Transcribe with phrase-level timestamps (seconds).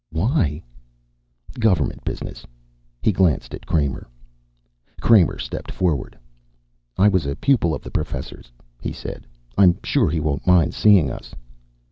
[0.09, 0.63] "Why?"
[1.59, 2.47] "Government business."
[3.03, 4.07] He glanced at Kramer.
[4.99, 6.17] Kramer stepped forward.
[6.97, 8.51] "I was a pupil of the Professor's,"
[8.81, 9.27] he said.
[9.59, 11.35] "I'm sure he won't mind seeing us."